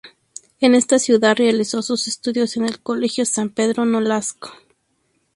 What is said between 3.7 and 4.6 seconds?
Nolasco.